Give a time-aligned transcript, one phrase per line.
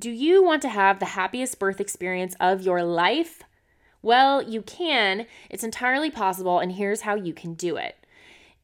[0.00, 3.42] Do you want to have the happiest birth experience of your life?
[4.02, 5.26] Well, you can.
[5.48, 7.96] It's entirely possible, and here's how you can do it.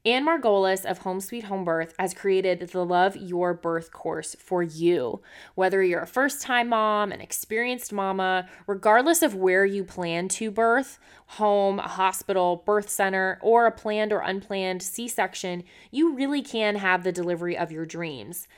[0.04, 4.62] Anne Margolis of Home Sweet Home Birth has created the Love Your Birth course for
[4.62, 5.20] you.
[5.54, 10.50] Whether you're a first time mom, an experienced mama, regardless of where you plan to
[10.50, 16.42] birth home, a hospital, birth center, or a planned or unplanned C section you really
[16.42, 18.48] can have the delivery of your dreams.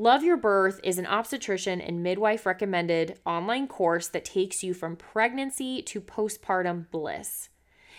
[0.00, 4.96] Love Your Birth is an obstetrician and midwife recommended online course that takes you from
[4.96, 7.50] pregnancy to postpartum bliss.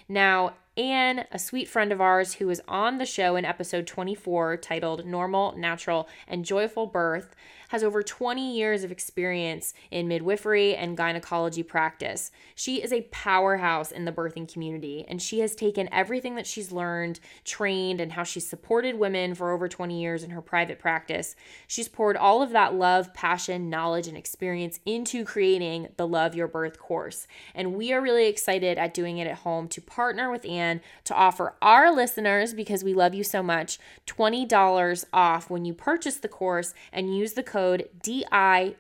[0.09, 4.57] Now, Anne, a sweet friend of ours who was on the show in episode 24
[4.57, 7.35] titled Normal, Natural, and Joyful Birth,
[7.69, 12.29] has over 20 years of experience in midwifery and gynecology practice.
[12.53, 16.73] She is a powerhouse in the birthing community, and she has taken everything that she's
[16.73, 21.35] learned, trained, and how she's supported women for over 20 years in her private practice.
[21.66, 26.49] She's poured all of that love, passion, knowledge, and experience into creating the Love Your
[26.49, 27.25] Birth course.
[27.55, 30.70] And we are really excited at doing it at home to partner with Anne
[31.03, 33.77] to offer our listeners, because we love you so much,
[34.08, 38.78] $20 off when you purchase the course and use the code D-I-A-H-O-M-E.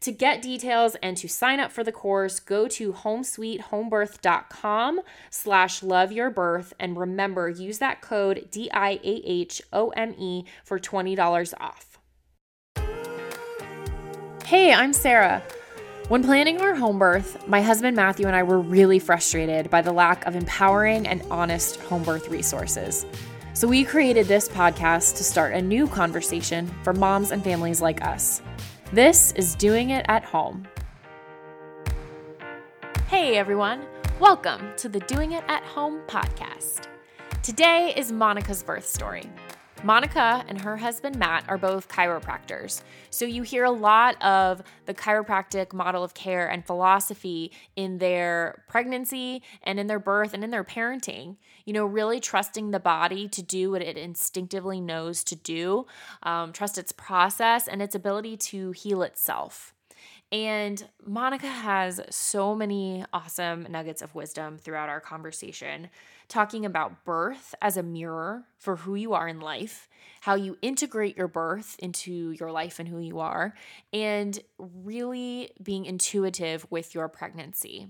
[0.00, 6.74] To get details and to sign up for the course, go to homesweethomebirth.com slash loveyourbirth
[6.78, 11.98] and remember, use that code D-I-A-H-O-M-E for $20 off.
[14.44, 15.42] Hey, I'm Sarah.
[16.08, 19.90] When planning our home birth, my husband Matthew and I were really frustrated by the
[19.90, 23.06] lack of empowering and honest home birth resources.
[23.54, 28.04] So we created this podcast to start a new conversation for moms and families like
[28.04, 28.42] us.
[28.92, 30.68] This is Doing It at Home.
[33.08, 33.86] Hey everyone,
[34.20, 36.86] welcome to the Doing It at Home podcast.
[37.42, 39.30] Today is Monica's birth story.
[39.84, 42.80] Monica and her husband Matt are both chiropractors.
[43.10, 48.64] So you hear a lot of the chiropractic model of care and philosophy in their
[48.66, 51.36] pregnancy and in their birth and in their parenting.
[51.66, 55.84] You know, really trusting the body to do what it instinctively knows to do,
[56.22, 59.74] um, trust its process and its ability to heal itself.
[60.32, 65.90] And Monica has so many awesome nuggets of wisdom throughout our conversation
[66.28, 69.88] talking about birth as a mirror for who you are in life,
[70.22, 73.54] how you integrate your birth into your life and who you are,
[73.92, 77.88] and really being intuitive with your pregnancy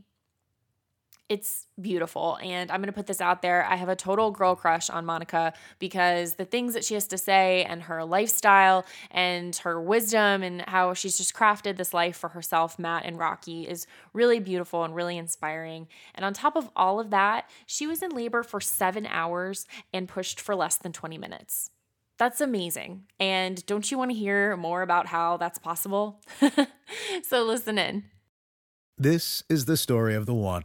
[1.28, 2.38] it's beautiful.
[2.42, 3.64] And I'm going to put this out there.
[3.64, 7.18] I have a total girl crush on Monica because the things that she has to
[7.18, 12.28] say and her lifestyle and her wisdom and how she's just crafted this life for
[12.30, 15.88] herself, Matt and Rocky, is really beautiful and really inspiring.
[16.14, 20.08] And on top of all of that, she was in labor for seven hours and
[20.08, 21.70] pushed for less than 20 minutes.
[22.18, 23.04] That's amazing.
[23.18, 26.20] And don't you want to hear more about how that's possible?
[27.22, 28.04] so listen in.
[28.96, 30.64] This is the story of the one.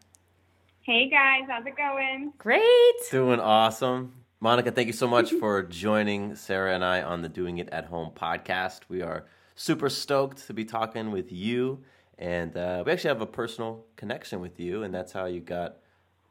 [0.91, 2.33] Hey guys, how's it going?
[2.37, 2.95] Great.
[3.11, 4.11] Doing awesome.
[4.41, 7.85] Monica, thank you so much for joining Sarah and I on the Doing It at
[7.85, 8.81] Home podcast.
[8.89, 9.25] We are
[9.55, 11.81] super stoked to be talking with you.
[12.17, 15.77] And uh, we actually have a personal connection with you, and that's how you got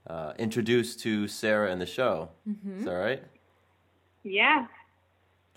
[0.06, 2.28] uh, introduced to Sarah and the show.
[2.46, 2.80] Mm-hmm.
[2.80, 3.22] Is that right?
[4.24, 4.66] Yeah,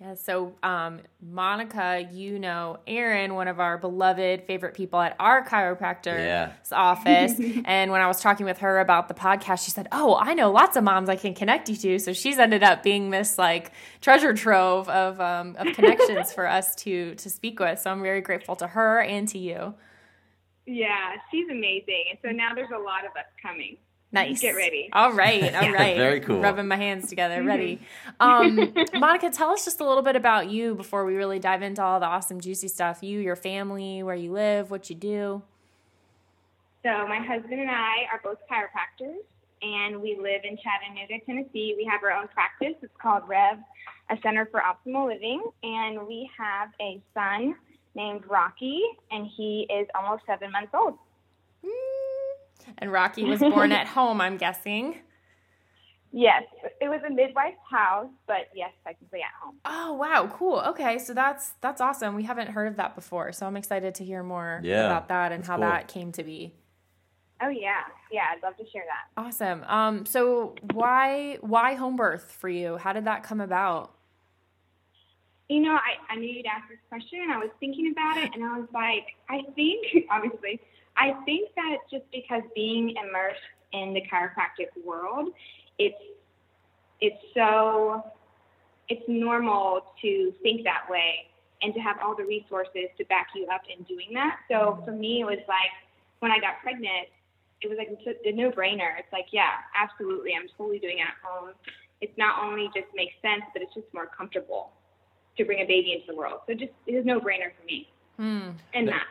[0.02, 5.46] yeah, so um, Monica, you know Aaron, one of our beloved favorite people at our
[5.46, 6.54] chiropractor's yeah.
[6.72, 7.40] office.
[7.66, 10.52] and when I was talking with her about the podcast, she said, Oh, I know
[10.52, 12.00] lots of moms I can connect you to.
[12.00, 16.74] So she's ended up being this like treasure trove of, um, of connections for us
[16.78, 17.80] to, to speak with.
[17.80, 19.76] So I'm very grateful to her and to you.
[20.66, 22.06] Yeah, she's amazing.
[22.10, 23.78] And so now there's a lot of us coming.
[24.14, 24.42] Nice.
[24.42, 24.90] Get ready.
[24.94, 25.54] All right.
[25.56, 25.98] All right.
[25.98, 26.40] Very cool.
[26.40, 27.44] Rubbing my hands together.
[27.44, 27.82] Ready.
[28.20, 31.82] Um, Monica, tell us just a little bit about you before we really dive into
[31.82, 33.02] all the awesome, juicy stuff.
[33.02, 35.42] You, your family, where you live, what you do.
[36.84, 39.18] So my husband and I are both chiropractors,
[39.64, 41.74] and we live in Chattanooga, Tennessee.
[41.76, 42.76] We have our own practice.
[42.84, 43.58] It's called Rev,
[44.12, 47.56] a Center for Optimal Living, and we have a son
[47.96, 48.82] named Rocky,
[49.12, 50.98] and he is almost seven months old.
[52.78, 55.00] And Rocky was born at home, I'm guessing.
[56.16, 56.44] Yes,
[56.80, 59.56] it was a midwife's house, but yes, technically at home.
[59.66, 60.60] Oh wow, cool.
[60.68, 62.14] Okay, so that's that's awesome.
[62.16, 65.32] We haven't heard of that before, so I'm excited to hear more Yeah, about that
[65.32, 65.66] and how cool.
[65.66, 66.54] that came to be.
[67.42, 67.82] Oh yeah,
[68.12, 69.20] yeah, I'd love to share that.
[69.20, 69.64] Awesome.
[69.64, 72.78] Um, so why why home birth for you?
[72.78, 73.96] How did that come about?
[75.50, 78.32] You know, I, I knew you'd ask this question, and I was thinking about it,
[78.34, 80.62] and I was like, I think, obviously,
[80.96, 83.40] I think that just because being immersed
[83.72, 85.30] in the chiropractic world,
[85.80, 85.96] it's
[87.02, 88.04] it's so
[88.90, 91.28] it's normal to think that way
[91.62, 94.40] and to have all the resources to back you up in doing that.
[94.52, 95.72] So for me, it was like
[96.20, 97.08] when I got pregnant,
[97.62, 99.00] it was like a no brainer.
[99.00, 101.54] It's like, yeah, absolutely, I'm totally doing it at home.
[102.02, 104.72] It's not only just makes sense, but it's just more comfortable
[105.38, 106.42] to bring a baby into the world.
[106.48, 107.90] So just it was no brainer for me.
[108.18, 108.52] Hmm.
[108.74, 109.08] And that.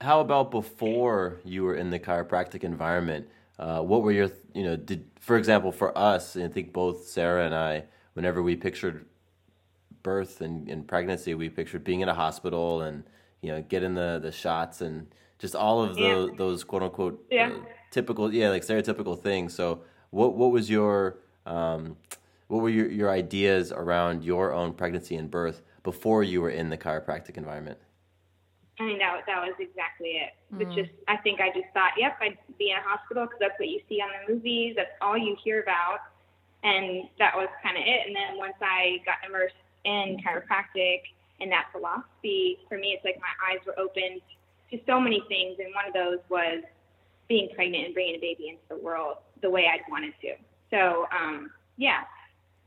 [0.00, 3.28] How about before you were in the chiropractic environment?
[3.58, 7.06] Uh, what were your, you know, did for example for us, and I think both
[7.06, 9.06] Sarah and I, whenever we pictured
[10.02, 13.04] birth and, and pregnancy, we pictured being in a hospital and
[13.40, 15.06] you know getting the the shots and
[15.38, 16.36] just all of the Yeah.
[16.36, 17.48] those quote unquote Yeah.
[17.52, 19.54] uh, typical, yeah, like stereotypical things.
[19.54, 21.96] So what what was your um,
[22.48, 26.68] what were your, your ideas around your own pregnancy and birth before you were in
[26.68, 27.78] the chiropractic environment?
[28.78, 30.36] I mean, that, that was exactly it.
[30.60, 33.58] It's just, I think I just thought, yep, I'd be in a hospital because that's
[33.58, 34.74] what you see on the movies.
[34.76, 36.00] That's all you hear about.
[36.62, 38.06] And that was kind of it.
[38.06, 41.08] And then once I got immersed in chiropractic
[41.40, 44.20] and that philosophy, for me, it's like my eyes were opened
[44.70, 45.56] to so many things.
[45.58, 46.62] And one of those was
[47.28, 50.34] being pregnant and bringing a baby into the world the way I'd wanted to.
[50.70, 52.04] So, um, yeah,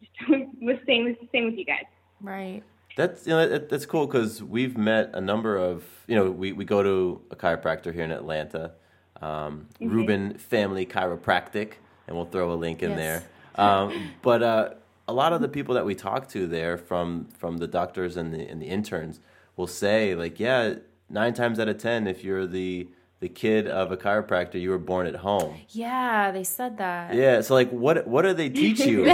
[0.02, 1.86] Just was same, same with you guys.
[2.22, 2.64] Right.
[3.00, 6.52] That's you know that, that's cool because we've met a number of you know we,
[6.52, 8.74] we go to a chiropractor here in Atlanta,
[9.22, 11.76] um, Ruben Family Chiropractic,
[12.08, 13.00] and we'll throw a link in Yes.
[13.00, 13.24] there.
[13.56, 14.70] Um, but uh,
[15.08, 18.34] a lot of the people that we talk to there, from from the doctors and
[18.34, 19.22] the and the interns,
[19.56, 20.74] will say like, yeah,
[21.10, 24.78] nine times out of ten, if you're the the kid of a chiropractor, you were
[24.78, 25.60] born at home.
[25.70, 27.14] Yeah, they said that.
[27.14, 29.14] Yeah, so like, what what do they teach you?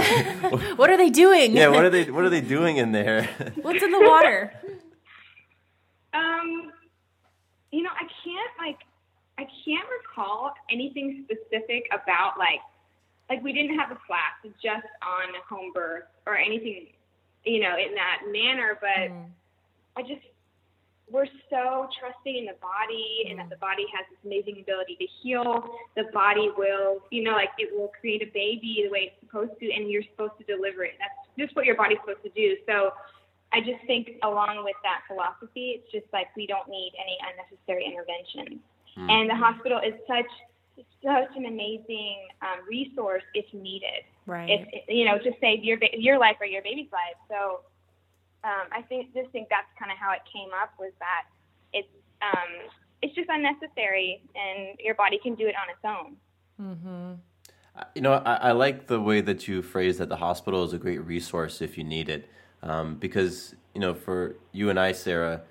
[0.76, 1.56] What are they doing?
[1.56, 3.24] yeah, what are they what are they doing in there?
[3.62, 4.52] What's in the water?
[6.14, 6.70] Um,
[7.72, 8.78] you know, I can't like,
[9.38, 12.60] I can't recall anything specific about like,
[13.28, 14.32] like we didn't have a class
[14.62, 16.86] just on home birth or anything,
[17.44, 18.78] you know, in that manner.
[18.80, 19.12] But
[19.96, 20.22] I just,
[21.10, 25.06] we're so trusting in the body and that the body has this amazing ability to
[25.22, 25.64] heal.
[25.94, 29.58] The body will, you know, like it will create a baby the way it's supposed
[29.60, 30.94] to, and you're supposed to deliver it.
[30.98, 32.56] That's just what your body's supposed to do.
[32.66, 32.90] So
[33.52, 37.86] I just think along with that philosophy, it's just like we don't need any unnecessary
[37.86, 38.60] interventions.
[38.96, 40.30] And the hospital is such
[41.04, 44.04] such an amazing um, resource if needed.
[44.26, 44.48] Right.
[44.50, 47.16] If you know, to save your ba- your life or your baby's life.
[47.28, 47.60] So
[48.46, 51.24] um, I think just think that's kind of how it came up was that
[51.72, 51.88] it's
[52.22, 52.70] um,
[53.02, 56.16] it's just unnecessary and your body can do it on its own.
[57.94, 60.78] You know, I, I like the way that you phrase that the hospital is a
[60.78, 62.30] great resource if you need it.
[62.62, 65.42] Um, because, you know, for you and I, Sarah,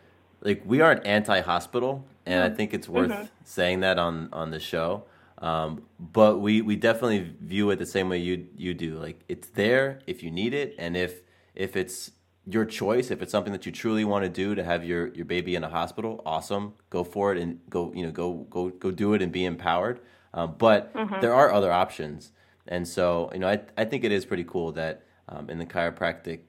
[0.42, 4.60] like we aren't anti hospital, and I think it's worth saying that on, on the
[4.60, 5.04] show.
[5.38, 8.98] Um, but we, we definitely view it the same way you you do.
[8.98, 11.22] Like it's there if you need it, and if
[11.54, 12.12] if it's
[12.48, 15.26] your choice, if it's something that you truly want to do to have your, your
[15.26, 18.92] baby in a hospital, awesome, go for it and go you know go go go
[18.92, 20.00] do it and be empowered.
[20.34, 22.32] Um, but there are other options,
[22.68, 25.66] and so you know I I think it is pretty cool that um, in the
[25.66, 26.42] chiropractic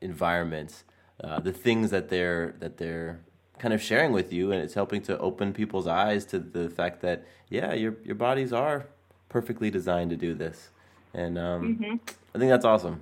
[0.00, 0.84] environments,
[1.22, 3.20] uh, the things that they're that they're
[3.58, 7.00] kind of sharing with you, and it's helping to open people's eyes to the fact
[7.00, 8.86] that yeah, your your bodies are
[9.28, 10.70] perfectly designed to do this,
[11.12, 12.00] and um,
[12.34, 13.00] I think that's awesome.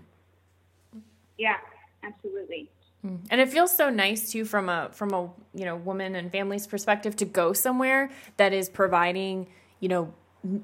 [1.36, 1.56] Yeah,
[2.06, 2.70] absolutely.
[3.30, 6.66] And it feels so nice too from a from a you know woman and family's
[6.66, 9.46] perspective to go somewhere that is providing
[9.78, 10.12] you know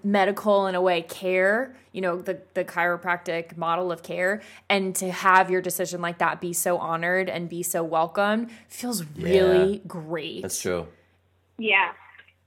[0.03, 5.13] medical in a way care you know the the chiropractic model of care and to
[5.13, 9.81] have your decision like that be so honored and be so welcomed feels really Yeah.
[9.87, 10.43] great.
[10.43, 10.89] That's true.
[11.59, 11.93] Yeah.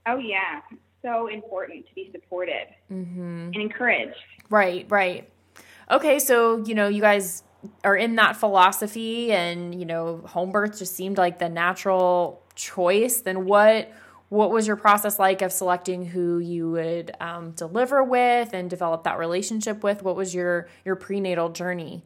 [0.05, 0.59] Oh yeah.
[1.01, 3.51] so important to be supported Mm-hmm.
[3.53, 4.17] and encouraged.
[4.49, 5.29] Right, right.
[5.89, 7.43] Okay, so you know, you guys
[7.83, 13.21] are in that philosophy, and you know, home birth just seemed like the natural choice.
[13.21, 13.91] Then what?
[14.29, 19.03] What was your process like of selecting who you would um, deliver with and develop
[19.03, 20.01] that relationship with?
[20.03, 22.01] What was your your prenatal journey?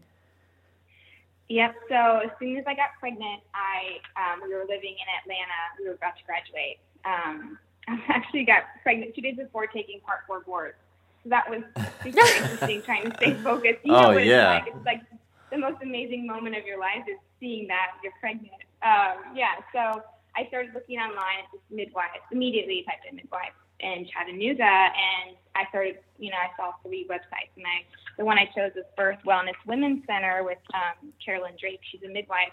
[1.47, 1.75] Yep.
[1.89, 5.59] So as soon as I got pregnant, I um, we were living in Atlanta.
[5.79, 6.77] We were about to graduate.
[7.05, 10.75] Um, I actually got pregnant two days before taking Part Four boards.
[11.23, 11.63] So that was
[12.03, 13.79] super interesting, trying to stay focused.
[13.83, 14.57] You Oh, know what yeah.
[14.57, 14.75] it's like.
[14.75, 15.18] It's like
[15.51, 18.61] the most amazing moment of your life is seeing that you're pregnant.
[18.81, 19.59] Um, yeah.
[19.73, 20.01] So
[20.35, 22.23] I started looking online at this midwife.
[22.31, 25.99] Immediately typed in midwife in Chattanooga, and I started.
[26.17, 27.83] You know, I saw three websites, and I
[28.17, 31.79] the one I chose was Birth Wellness Women's Center with um, Carolyn Drake.
[31.91, 32.51] She's a midwife.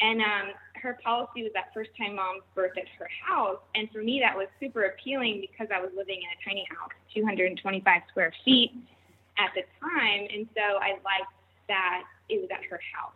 [0.00, 0.46] And um,
[0.80, 3.58] her policy was that first time moms birth at her house.
[3.74, 6.90] And for me, that was super appealing because I was living in a tiny house,
[7.14, 8.72] 225 square feet
[9.38, 10.26] at the time.
[10.32, 11.34] And so I liked
[11.68, 13.12] that it was at her house.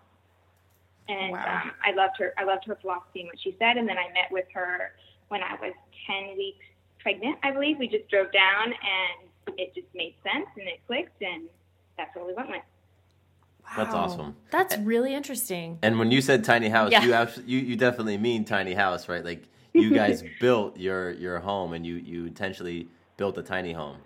[1.08, 1.62] And Wow.
[1.64, 2.35] um, I loved her.
[2.37, 3.76] I loved her philosophy and what she said.
[3.76, 4.92] And then I met with her
[5.28, 5.73] when I was
[6.06, 6.64] 10 weeks
[7.00, 7.78] pregnant, I believe.
[7.78, 11.23] We just drove down and it just made sense and it clicked.
[11.23, 11.44] And
[11.96, 12.62] that's what we went with.
[13.62, 13.73] Wow.
[13.76, 14.37] That's awesome.
[14.50, 15.78] That's really interesting.
[15.82, 17.04] And when you said tiny house, Yeah.
[17.04, 19.25] you, abs- you you definitely mean tiny house, right?
[19.25, 23.99] Like you guys built your your home, and you you intentionally built a tiny home.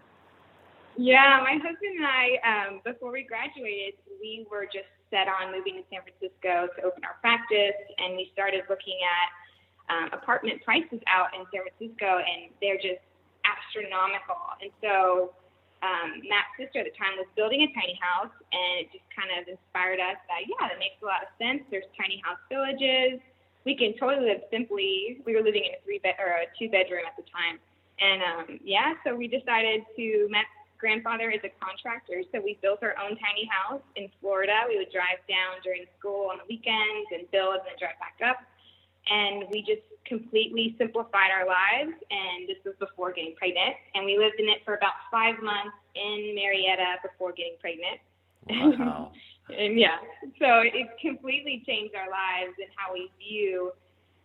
[0.97, 5.77] Yeah, my husband and I, um, before we graduated, we were just set on moving
[5.77, 9.29] to San Francisco to open our practice, and we started looking at
[9.91, 13.03] um, apartment prices out in San Francisco, and they're just
[13.43, 14.39] astronomical.
[14.63, 15.35] And so
[15.83, 19.35] um, Matt's sister at the time was building a tiny house, and it just kind
[19.35, 21.67] of inspired us that yeah, that makes a lot of sense.
[21.69, 23.19] There's tiny house villages.
[23.65, 25.21] We can totally live simply.
[25.27, 27.59] We were living in a three bed or a two bedroom at the time,
[27.99, 30.29] and um, yeah, so we decided to.
[30.31, 34.65] Matt's grandfather is a contractor, so we built our own tiny house in Florida.
[34.69, 38.19] We would drive down during school on the weekends and build, and then drive back
[38.25, 38.41] up.
[39.09, 41.93] And we just completely simplified our lives.
[42.11, 43.77] And this was before getting pregnant.
[43.95, 48.01] And we lived in it for about five months in Marietta before getting pregnant.
[48.49, 49.13] Wow.
[49.51, 49.99] And yeah,
[50.39, 53.73] so it completely changed our lives and how we view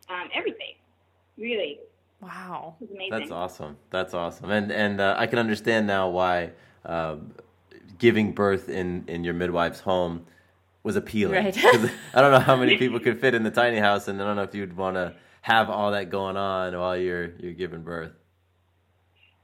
[0.08, 0.78] um, everything.
[1.36, 1.80] Really,
[2.26, 2.76] Wow.
[2.82, 3.10] amazing.
[3.12, 3.78] That's awesome.
[3.92, 4.50] That's awesome.
[4.50, 6.52] And and uh, I can understand now why
[6.86, 7.34] um,
[8.00, 10.26] giving birth in in your midwife's home
[10.84, 11.44] was appealing.
[11.44, 11.54] Right.
[11.62, 14.26] 'Cause I don't know how many people could fit in the tiny house, and I
[14.26, 17.84] don't know if you'd want to have all that going on while you're you're giving
[17.84, 18.12] birth.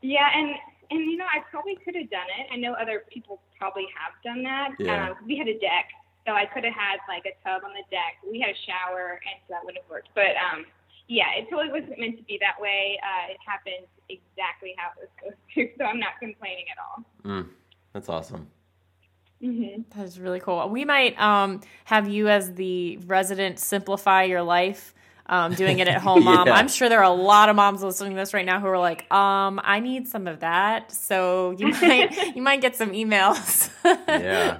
[0.01, 0.55] Yeah, and
[0.89, 2.47] and you know, I probably could have done it.
[2.51, 4.71] I know other people probably have done that.
[4.79, 5.09] Yeah.
[5.11, 5.89] Um, we had a deck,
[6.25, 8.17] so I could have had like a tub on the deck.
[8.29, 10.09] We had a shower, and so that would have worked.
[10.15, 10.65] But um,
[11.08, 13.00] yeah, it totally wasn't meant to be that way.
[13.03, 17.03] Uh, it happened exactly how it was supposed to, so I'm not complaining at all.
[17.24, 17.50] Mm,
[17.93, 18.48] that's awesome.
[19.41, 20.67] hmm That is really cool.
[20.70, 24.93] We might um, have you as the resident simplify your life,
[25.27, 26.48] um, doing it at home mom.
[26.48, 26.53] Yeah.
[26.53, 28.79] I'm sure there are a lot of moms listening to this right now who are
[28.79, 30.91] like, um, I need some of that.
[30.91, 33.70] So you might you might get some emails.
[33.84, 34.60] Yeah.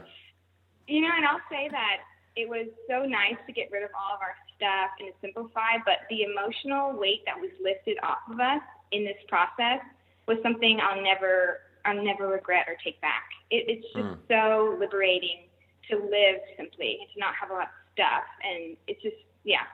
[0.88, 1.98] You know, and I'll say that
[2.36, 5.82] it was so nice to get rid of all of our stuff and to simplify,
[5.86, 9.82] but the emotional weight that was lifted off of us in this process
[10.28, 13.26] was something I'll never I'll never regret or take back.
[13.50, 14.18] It, it's just Mm.
[14.30, 15.50] so liberating
[15.90, 19.66] to live simply and to not have a lot of stuff, and it's just yeah,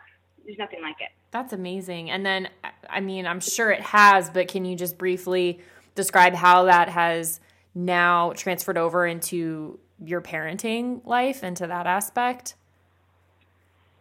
[0.46, 1.10] there's nothing like it.
[1.32, 2.10] That's amazing.
[2.10, 2.48] And then,
[2.90, 5.60] I mean, I'm sure it has, but can you just briefly
[5.94, 7.42] describe how that has
[7.76, 12.56] now transferred over into your parenting life, into that aspect?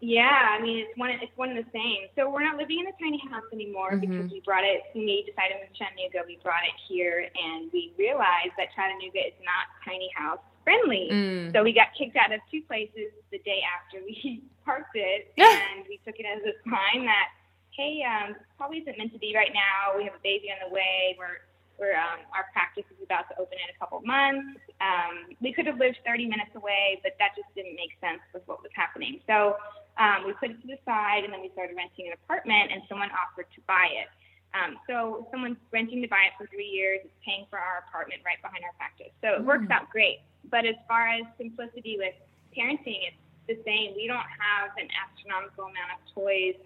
[0.00, 2.12] Yeah, I mean it's one it's one and the same.
[2.16, 4.84] So we're not living in a tiny house anymore because we brought it.
[4.92, 9.36] When we decided to Chattanooga, we brought it here, and we realized that Chattanooga is
[9.40, 11.08] not tiny house friendly.
[11.08, 11.52] Mm.
[11.56, 15.88] So we got kicked out of two places the day after we parked it, and
[15.88, 17.32] we took it as a sign that
[17.76, 19.96] hey, um, probably isn't meant to be right now.
[19.96, 21.16] We have a baby on the way.
[21.16, 21.44] We're
[21.80, 24.60] we're um, our practice is about to open in a couple months.
[24.80, 28.44] Um, we could have lived 30 minutes away, but that just didn't make sense with
[28.48, 29.20] what was happening.
[29.28, 29.60] So
[29.98, 32.82] um, we put it to the side, and then we started renting an apartment, and
[32.88, 34.08] someone offered to buy it.
[34.54, 38.22] Um, so someone's renting to buy it for three years, it's paying for our apartment
[38.24, 39.12] right behind our practice.
[39.20, 40.24] So it works out great.
[40.48, 42.14] But as far as simplicity with
[42.56, 43.92] parenting, it's the same.
[43.96, 46.56] We don't have an astronomical amount of toys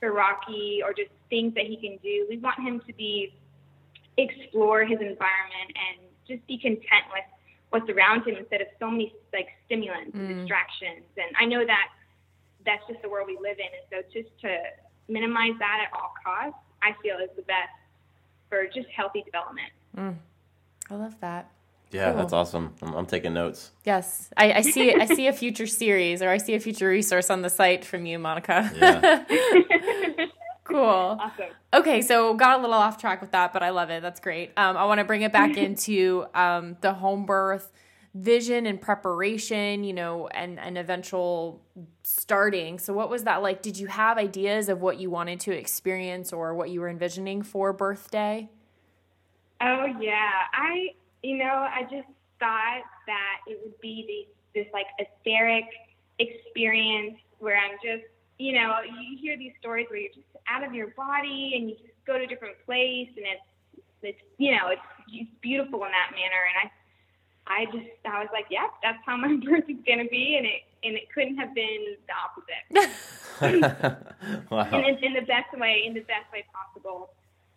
[0.00, 2.26] for Rocky or just things that he can do.
[2.28, 3.34] We want him to be
[4.16, 7.26] explore his environment and just be content with
[7.70, 11.04] what's around him instead of so many like stimulants and distractions.
[11.18, 11.88] And I know that
[12.66, 14.56] that's just the world we live in, and so just to
[15.08, 17.68] minimize that at all costs, I feel is the best
[18.48, 19.68] for just healthy development.
[19.96, 20.16] Mm.
[20.90, 21.50] I love that.
[21.90, 22.18] Yeah, Cool.
[22.18, 22.74] that's awesome.
[22.82, 23.70] I'm, I'm taking notes.
[23.84, 24.92] Yes, I, I see.
[24.94, 28.04] I see a future series, or I see a future resource on the site from
[28.04, 28.70] you, Monica.
[28.76, 29.24] Yeah.
[30.64, 30.78] cool.
[31.20, 31.46] Awesome.
[31.72, 34.02] Okay, so got a little off track with that, but I love it.
[34.02, 34.50] That's great.
[34.56, 37.70] Um, I want to bring it back into um, the home birth
[38.14, 41.60] vision and preparation, you know, and and eventual
[42.04, 42.78] starting.
[42.78, 43.60] So, what was that like?
[43.60, 47.42] Did you have ideas of what you wanted to experience or what you were envisioning
[47.42, 48.48] for birthday?
[49.60, 50.90] Oh yeah, I
[51.22, 55.64] you know I just thought that it would be this this like etheric
[56.18, 58.04] experience where I'm just
[58.38, 61.76] you know you hear these stories where you're just out of your body and you
[61.76, 65.90] just go to a different place and it's it's you know it's, it's beautiful in
[65.90, 66.70] that manner and I
[67.46, 70.62] I just I was like yep that's how my birth is gonna be and it
[70.84, 72.64] and it couldn't have been the opposite
[74.50, 74.68] wow.
[74.72, 77.10] in, in, in the best way in the best way possible.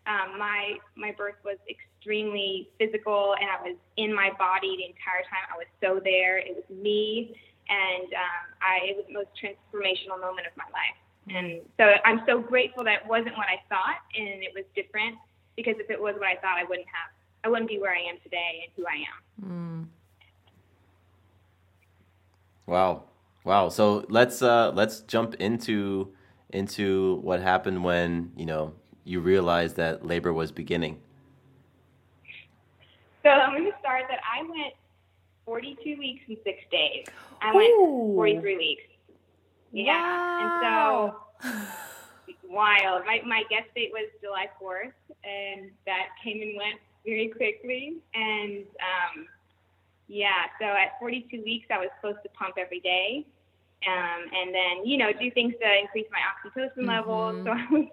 [0.07, 5.27] Um, my my birth was extremely physical, and I was in my body the entire
[5.27, 5.43] time.
[5.51, 6.39] I was so there.
[6.39, 7.35] It was me,
[7.67, 10.95] and um, I it was the most transformational moment of my life.
[11.27, 15.19] And so I'm so grateful that it wasn't what I thought, and it was different.
[15.59, 17.11] Because if it was what I thought, I wouldn't have.
[17.43, 19.03] I wouldn't be where I am today and who I
[19.45, 19.89] am.
[22.65, 23.03] Wow.
[23.45, 23.69] Wow.
[23.69, 26.13] So let's uh let's jump into
[26.51, 30.99] into what happened when, you know, you realized that labor was beginning.
[33.23, 34.73] So I'm going to start that I went
[35.45, 37.05] 42 weeks and six days.
[37.41, 38.83] I went 43 weeks.
[39.71, 41.11] Yeah.
[41.43, 41.67] And so
[42.49, 43.05] wild.
[43.05, 44.91] My my guest date was July 4th,
[45.23, 47.97] and that came and went very quickly.
[48.13, 49.27] And um,
[50.07, 53.25] yeah, so at 42 weeks, I was supposed to pump every day,
[53.87, 57.43] um, and then you know do things to increase my oxytocin levels.
[57.45, 57.87] So I was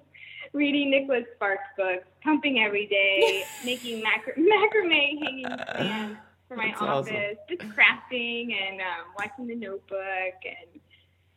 [0.52, 6.18] reading Nicholas Sparks books, pumping every day, making macra- macrame hanging stands
[6.48, 7.14] for my That's awesome.
[7.16, 10.80] office, just crafting and um, watching The Notebook, and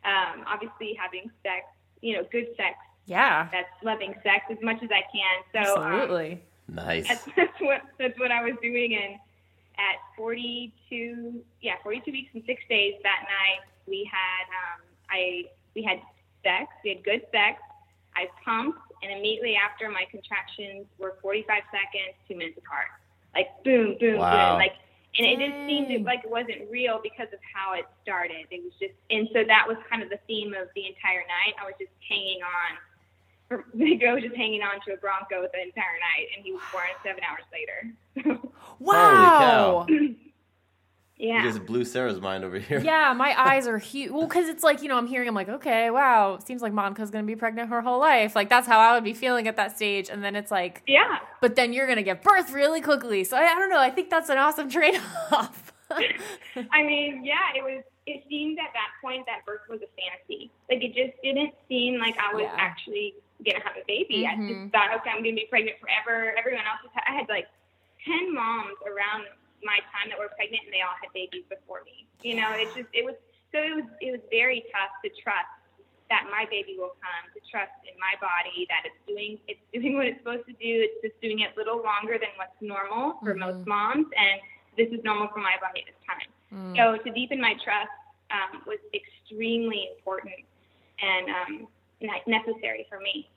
[0.04, 1.66] um, obviously having sex,
[2.02, 2.76] you know, good sex.
[3.06, 5.66] Yeah, That's loving sex as much as I can.
[5.66, 6.42] So um, absolutely.
[6.68, 7.08] Nice.
[7.08, 8.96] that's, that's what that's what I was doing.
[8.96, 9.16] And
[9.78, 15.84] at 42, yeah, 42 weeks and six days that night, we had um, I we
[15.84, 16.00] had
[16.44, 16.68] sex.
[16.84, 17.62] We had good sex.
[18.16, 22.88] I pumped, and immediately after, my contractions were 45 seconds, two minutes apart.
[23.36, 24.58] Like boom, boom, Wow.
[24.58, 24.58] boom.
[24.58, 24.74] Like,
[25.18, 26.04] and it just seemed Dang.
[26.04, 28.50] like it wasn't real because of how it started.
[28.50, 31.54] It was just, and so that was kind of the theme of the entire night.
[31.62, 32.78] I was just hanging on.
[33.52, 36.86] Joe was just hanging on to a Bronco the entire night, and he was born
[37.04, 38.40] seven hours later.
[38.80, 39.88] Wow.
[41.18, 41.44] yeah.
[41.44, 42.80] You just blew Sarah's mind over here.
[42.80, 44.12] Yeah, my eyes are huge.
[44.12, 47.10] Well, because it's like, you know, I'm hearing, I'm like, okay, wow, seems like Monica's
[47.10, 48.36] going to be pregnant her whole life.
[48.36, 50.10] Like, that's how I would be feeling at that stage.
[50.10, 51.18] And then it's like, Yeah.
[51.42, 53.24] but then you're going to give birth really quickly.
[53.24, 53.80] So I, I don't know.
[53.80, 55.00] I think that's an awesome trade
[55.32, 55.74] off.
[55.92, 57.84] I mean, yeah, it was.
[58.06, 60.50] It seemed at that point that birth was a fantasy.
[60.70, 62.56] Like it just didn't seem like I was Yeah.
[62.58, 64.26] actually gonna have a baby.
[64.26, 64.48] I Mhm.
[64.48, 66.34] just thought, okay, I'm gonna be pregnant forever.
[66.38, 66.92] Everyone else was.
[67.06, 67.48] I had like
[68.06, 69.28] ten moms around
[69.64, 72.08] my time that were pregnant, and they all had babies before me.
[72.22, 73.16] You know, it just it was
[73.52, 75.50] so it was it was very tough to trust
[76.10, 79.96] that my baby will come, to trust in my body that it's doing it's doing
[79.98, 80.74] what it's supposed to do.
[80.88, 84.42] It's just doing it a little longer than what's normal for most moms, and
[84.78, 86.30] this is normal for my body at this time.
[86.76, 87.92] So to deepen my trust
[88.32, 90.36] um, was extremely important
[91.02, 91.68] and um,
[92.02, 93.30] necessary for me.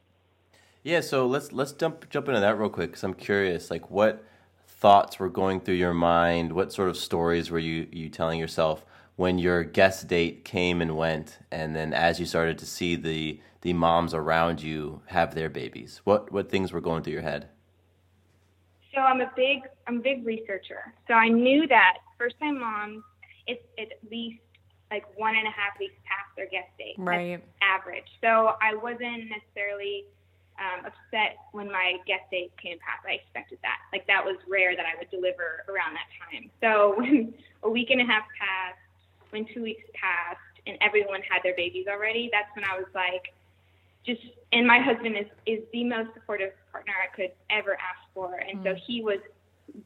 [0.83, 3.71] Yeah, so let's let's jump jump into that real quick because I'm curious.
[3.71, 4.25] Like, what
[4.67, 6.53] thoughts were going through your mind?
[6.53, 10.97] What sort of stories were you you telling yourself when your guest date came and
[10.97, 15.51] went, and then as you started to see the the moms around you have their
[15.51, 16.01] babies?
[16.05, 17.49] What what things were going through your head?
[18.95, 20.95] So I'm a big I'm a big researcher.
[21.09, 23.03] So I knew that first time moms,
[23.47, 24.41] it's at least
[24.91, 26.97] like one and a half weeks past their guest date.
[26.97, 27.45] That's Right.
[27.61, 28.09] average.
[28.25, 30.09] So I wasn't necessarily
[30.57, 33.05] um, upset when my guest date came past.
[33.05, 33.85] I expected that.
[33.93, 36.49] Like that was rare that I would deliver around that time.
[36.65, 38.81] So when a week and a half passed,
[39.29, 43.33] when two weeks passed, and everyone had their babies already, that's when I was like,
[44.05, 44.21] just
[44.53, 48.61] and my husband is is the most supportive partner I could ever ask for, and
[48.65, 49.21] so he was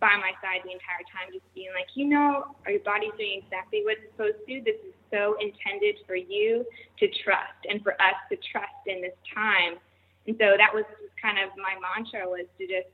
[0.01, 3.83] by my side the entire time, just being like, you know, your body's doing exactly
[3.85, 4.55] what it's supposed to.
[4.65, 6.67] This is so intended for you
[6.99, 9.79] to trust, and for us to trust in this time.
[10.27, 12.91] And so that was just kind of my mantra was to just,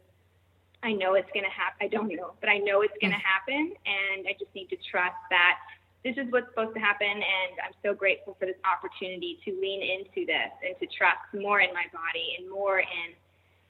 [0.83, 1.79] I know it's going to happen.
[1.81, 3.33] I don't know, but I know it's going to mm.
[3.35, 5.57] happen, and I just need to trust that
[6.05, 7.09] this is what's supposed to happen.
[7.09, 11.61] And I'm so grateful for this opportunity to lean into this and to trust more
[11.61, 13.17] in my body and more in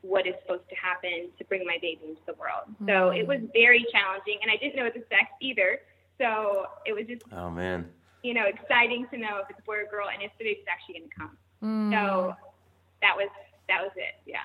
[0.03, 2.65] what is supposed to happen to bring my baby into the world.
[2.87, 3.29] So it mm.
[3.29, 5.81] was very challenging, and I didn't know the sex either.
[6.17, 7.91] So it was just, Oh man.
[8.22, 10.64] You know, exciting to know if it's a boy or girl and if the baby's
[10.68, 11.37] actually going to come.
[11.62, 11.92] Mm.
[11.92, 12.35] So
[13.02, 13.28] that was
[13.68, 14.20] that was it.
[14.26, 14.38] Yeah.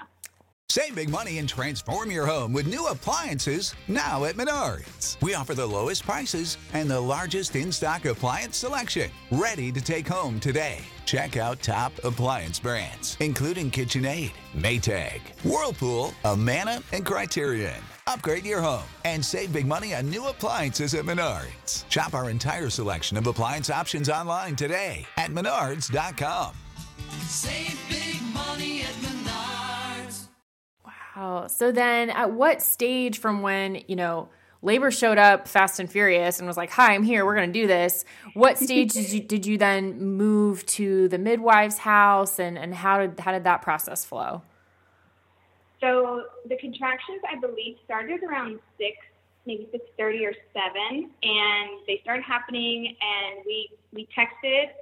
[0.69, 5.21] Save big money and transform your home with new appliances now at Menards.
[5.21, 9.09] We offer the lowest prices and the largest in stock appliance selection.
[9.31, 10.79] Ready to take home today.
[11.05, 17.81] Check out top appliance brands, including KitchenAid, Maytag, Whirlpool, Amana, and Criterion.
[18.07, 21.89] Upgrade your home and save big money on new appliances at Menards.
[21.89, 26.53] Shop our entire selection of appliance options online today at menards.com.
[27.23, 30.27] Save big money at Menards.
[30.85, 31.47] Wow.
[31.47, 34.29] So then at what stage from when, you know,
[34.61, 37.25] labor showed up fast and furious and was like, "Hi, I'm here.
[37.25, 41.17] We're going to do this." What stage did you did you then move to the
[41.17, 44.43] midwife's house and and how did how did that process flow?
[45.85, 48.97] So the contractions, I believe, started around six,
[49.45, 52.95] maybe six thirty or seven, and they started happening.
[52.97, 54.73] And we we texted.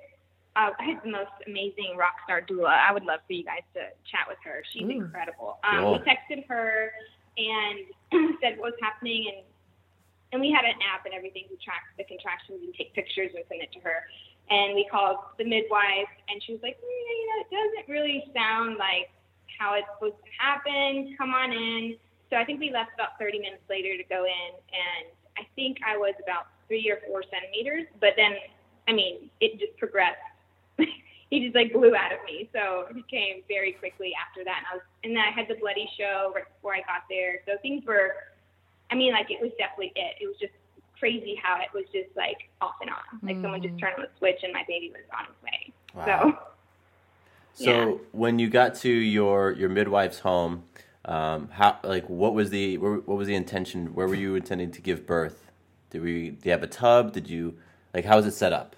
[0.56, 2.72] Uh, I had the most amazing rock star doula.
[2.72, 4.63] I would love for you guys to chat with her.
[4.72, 5.58] She's incredible.
[5.66, 5.92] Um, Cool.
[5.94, 6.94] We texted her
[7.36, 9.44] and said what was happening, and
[10.32, 13.44] and we had an app and everything to track the contractions and take pictures and
[13.50, 14.08] send it to her.
[14.50, 18.24] And we called the midwife, and she was like, mm, you know, it doesn't really
[18.32, 19.12] sound like
[19.58, 21.16] how it's supposed to happen.
[21.18, 21.96] Come on in.
[22.30, 25.78] So I think we left about 30 minutes later to go in, and I think
[25.86, 27.86] I was about three or four centimeters.
[28.02, 28.34] But then,
[28.88, 30.18] I mean, it just progressed.
[30.78, 32.50] he just like blew out of me.
[32.54, 35.62] So he came very quickly after that, and I was, and then I had the
[35.62, 37.46] bloody show right before I got there.
[37.46, 38.34] So things were,
[38.89, 40.18] I mean, like it was definitely it.
[40.22, 40.54] It was just
[40.98, 43.22] crazy how it was just like off and on.
[43.22, 43.80] Like someone just mm.
[43.80, 45.62] turned on the switch, and my baby was on his way.
[46.06, 46.53] So.
[47.54, 47.96] So Yeah.
[48.12, 50.63] when you got to your your midwife's home,
[51.06, 53.94] um, how like what was the what was the intention?
[53.94, 55.52] Where were you intending to give birth?
[55.92, 57.13] Did we do you have a tub?
[57.13, 57.58] Did you
[57.94, 58.76] like how was it set up?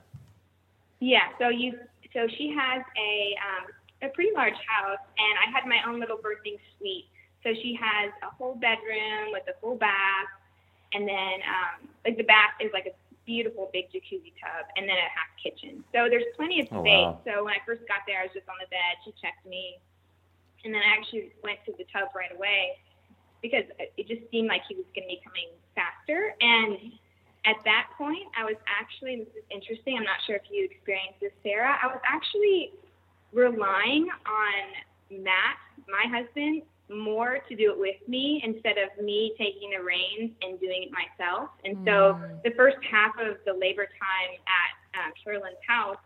[0.99, 1.77] Yeah, so you
[2.13, 3.65] so she has a um,
[4.09, 7.05] a pretty large house, and I had my own little birthing suite.
[7.43, 10.27] So she has a whole bedroom with a full bath,
[10.93, 14.95] and then um, like the bath is like a beautiful big jacuzzi tub, and then
[14.95, 15.83] a half kitchen.
[15.93, 17.09] So there's plenty of Oh, space.
[17.09, 17.21] wow.
[17.25, 18.93] So when I first got there, I was just on the bed.
[19.03, 19.77] She checked me,
[20.63, 22.77] and then I actually went to the tub right away
[23.41, 23.65] because
[23.97, 26.33] it just seemed like he was going to be coming faster.
[26.41, 26.93] And
[27.45, 31.19] at that point, I was actually, this is interesting, I'm not sure if you experienced
[31.21, 32.73] this, Sarah, I was actually
[33.33, 39.71] relying on Matt, my husband, more to do it with me instead of me taking
[39.71, 41.49] the reins and doing it myself.
[41.63, 44.71] And so the first half of the labor time at
[45.01, 45.11] um,
[45.67, 45.97] house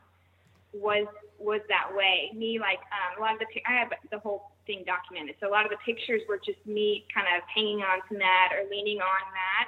[0.74, 1.08] was
[1.40, 2.32] was that way.
[2.36, 5.36] Me like um, a lot of the I have the whole thing documented.
[5.40, 8.54] So a lot of the pictures were just me kind of hanging on to Matt
[8.54, 9.68] or leaning on Matt.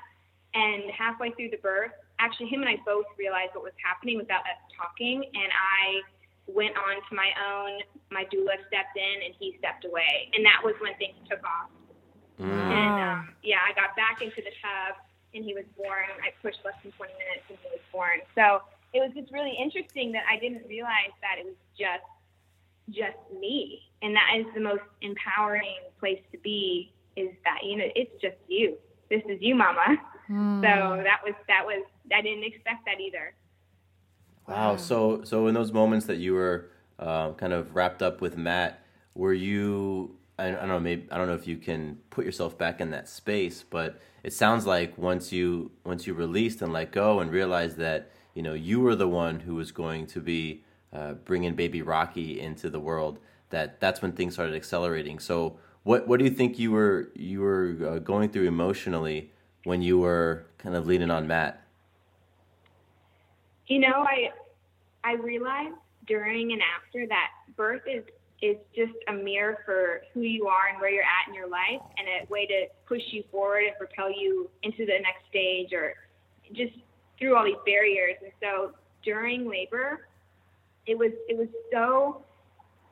[0.54, 4.44] And halfway through the birth, actually him and I both realized what was happening without
[4.46, 6.04] us talking, and I
[6.48, 7.82] went on to my own.
[8.12, 11.70] My doula stepped in, and he stepped away, and that was when things took off.
[12.40, 14.98] And um, yeah, I got back into the tub,
[15.34, 16.10] and he was born.
[16.24, 18.20] I pushed less than 20 minutes, and he was born.
[18.34, 22.06] So it was just really interesting that I didn't realize that it was just
[22.90, 26.92] just me, and that is the most empowering place to be.
[27.16, 28.78] Is that you know it's just you.
[29.10, 29.98] This is you, Mama.
[30.64, 33.34] So that was that was I didn't expect that either.
[34.52, 34.76] Wow.
[34.76, 38.84] So so in those moments that you were uh, kind of wrapped up with Matt,
[39.16, 40.18] were you?
[40.38, 40.80] I, I don't know.
[40.80, 44.34] Maybe I don't know if you can put yourself back in that space, but it
[44.34, 48.54] sounds like once you once you released and let go and realized that you know
[48.54, 52.80] you were the one who was going to be uh, bringing baby Rocky into the
[52.80, 53.20] world.
[53.52, 55.20] That that's when things started accelerating.
[55.20, 59.32] So what what do you think you were you were uh, going through emotionally
[59.64, 61.64] when you were kind of leaning on Matt?
[63.68, 64.32] You know, I
[65.04, 65.76] I realized
[66.08, 68.04] during and after that birth is
[68.42, 71.82] is just a mirror for who you are and where you're at in your life
[71.98, 75.94] and a way to push you forward and propel you into the next stage or
[76.54, 76.74] just
[77.20, 78.16] through all these barriers.
[78.24, 78.72] And so
[79.04, 80.08] during labor,
[80.88, 82.24] it was it was so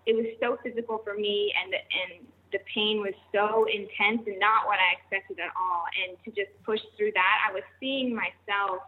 [0.05, 4.65] it was so physical for me and and the pain was so intense and not
[4.65, 5.85] what I expected at all.
[6.01, 8.81] And to just push through that, I was seeing myself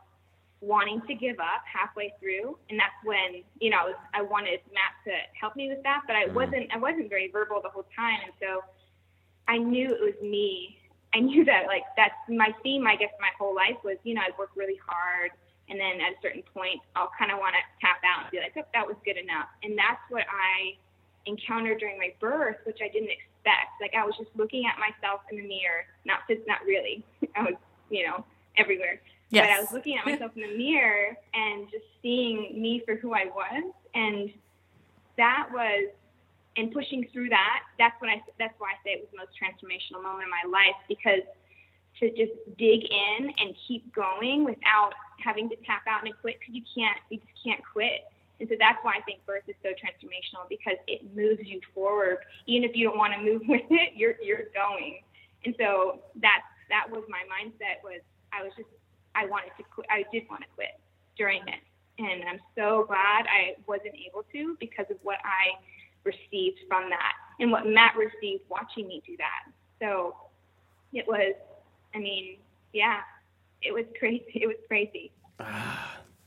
[0.61, 4.59] wanting to give up halfway through and that's when you know I, was, I wanted
[4.73, 6.35] Matt to help me with that but I mm-hmm.
[6.35, 8.61] wasn't I wasn't very verbal the whole time and so
[9.47, 10.77] I knew it was me
[11.13, 14.21] I knew that like that's my theme I guess my whole life was you know
[14.21, 15.31] I work really hard
[15.69, 18.37] and then at a certain point I'll kind of want to tap out and be
[18.37, 20.77] like oh, that was good enough and that's what I
[21.25, 24.77] encountered during my birth which I didn't expect like like I was just looking at
[24.79, 25.85] myself in the mirror.
[26.05, 27.03] Not just not really.
[27.35, 27.55] I was,
[27.89, 28.25] you know,
[28.57, 29.01] everywhere.
[29.31, 29.47] Yes.
[29.47, 33.13] But I was looking at myself in the mirror and just seeing me for who
[33.13, 34.31] I was, and
[35.17, 35.89] that was,
[36.57, 37.63] and pushing through that.
[37.79, 38.21] That's when I.
[38.37, 41.23] That's why I say it was the most transformational moment in my life because
[41.99, 44.91] to just dig in and keep going without
[45.23, 46.99] having to tap out and quit because you can't.
[47.09, 48.03] You just can't quit.
[48.41, 52.17] And so that's why I think birth is so transformational because it moves you forward.
[52.47, 55.01] Even if you don't want to move with it, you're you're going.
[55.45, 58.01] And so that's that was my mindset was
[58.33, 58.67] I was just
[59.15, 59.87] I wanted to quit.
[59.89, 60.79] I did want to quit
[61.17, 61.59] during it.
[61.99, 65.59] And I'm so glad I wasn't able to because of what I
[66.03, 69.51] received from that and what Matt received watching me do that.
[69.79, 70.15] So
[70.93, 71.35] it was,
[71.93, 72.37] I mean,
[72.73, 72.99] yeah,
[73.61, 74.25] it was crazy.
[74.33, 75.11] It was crazy.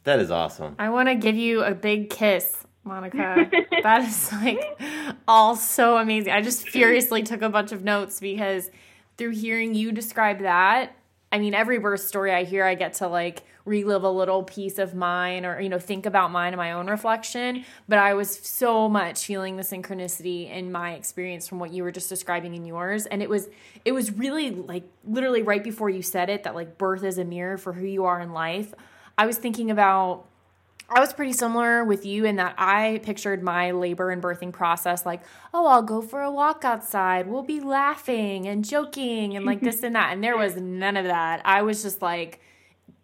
[0.04, 0.76] That is awesome.
[0.78, 3.50] I want to give you a big kiss, Monica.
[3.82, 4.78] that is like
[5.26, 6.30] all so amazing.
[6.30, 8.70] I just furiously took a bunch of notes because
[9.16, 10.94] through hearing you describe that,
[11.34, 14.78] I mean, every birth story I hear, I get to like relive a little piece
[14.78, 17.64] of mine or, you know, think about mine and my own reflection.
[17.88, 21.90] But I was so much feeling the synchronicity in my experience from what you were
[21.90, 23.06] just describing in yours.
[23.06, 23.48] And it was,
[23.84, 27.24] it was really like literally right before you said it that like birth is a
[27.24, 28.72] mirror for who you are in life.
[29.18, 30.26] I was thinking about
[30.94, 35.04] I was pretty similar with you in that I pictured my labor and birthing process
[35.04, 37.26] like, oh, I'll go for a walk outside.
[37.26, 40.12] We'll be laughing and joking and like this and that.
[40.12, 41.42] And there was none of that.
[41.44, 42.40] I was just like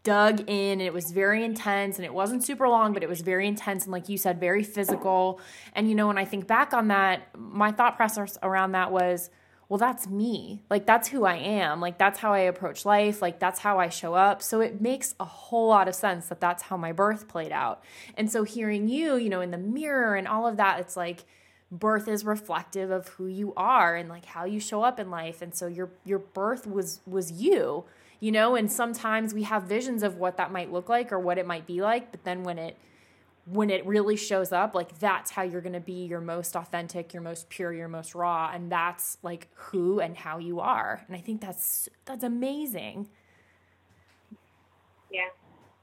[0.04, 3.22] dug in and it was very intense and it wasn't super long, but it was
[3.22, 5.40] very intense and like you said, very physical.
[5.74, 9.30] And you know, when I think back on that, my thought process around that was,
[9.70, 10.64] well, that's me.
[10.68, 11.80] Like, that's who I am.
[11.80, 13.22] Like, that's how I approach life.
[13.22, 14.42] Like, that's how I show up.
[14.42, 17.80] So it makes a whole lot of sense that that's how my birth played out.
[18.16, 21.24] And so hearing you, you know, in the mirror and all of that, it's like,
[21.70, 25.40] birth is reflective of who you are and like how you show up in life
[25.40, 27.84] and so your your birth was was you
[28.18, 31.38] you know and sometimes we have visions of what that might look like or what
[31.38, 32.76] it might be like but then when it
[33.52, 37.12] when it really shows up, like that's how you're going to be your most authentic,
[37.12, 41.02] your most pure, your most raw, and that's like who and how you are.
[41.08, 43.08] And I think that's that's amazing.
[45.10, 45.28] Yeah,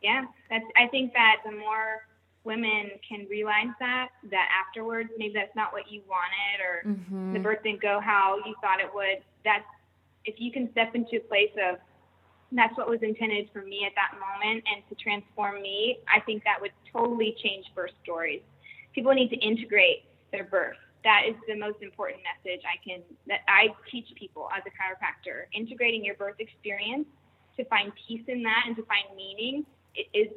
[0.01, 0.25] yeah.
[0.49, 0.65] That's.
[0.75, 2.07] I think that the more
[2.43, 7.33] women can realize that, that afterwards, maybe that's not what you wanted, or Mm-hmm.
[7.33, 9.21] the birth didn't go how you thought it would.
[9.43, 9.65] That's
[10.23, 11.79] if you can step into a place of
[12.51, 16.43] that's what was intended for me at that moment and to transform me, I think
[16.43, 18.41] that would totally change birth stories.
[18.93, 20.77] People need to integrate their birth.
[21.03, 25.45] That is the most important message I can that I teach people as a chiropractor.
[25.53, 27.05] Integrating your birth experience
[27.57, 29.65] to find peace in that and to find meaning
[30.13, 30.27] is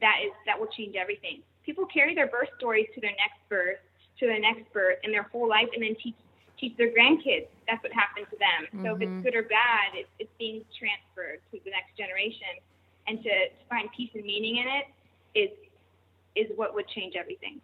[0.00, 1.42] that is that will change everything.
[1.64, 3.78] People carry their birth stories to their next birth,
[4.18, 6.16] to their next birth, and their whole life, and then teach
[6.62, 7.46] teach their grandkids.
[7.66, 8.84] That's what happened to them.
[8.84, 12.62] So if it's good or bad, it's, it's being transferred to the next generation,
[13.08, 14.86] and to, to find peace and meaning in it
[15.34, 15.50] is
[16.34, 17.60] is what would change everything.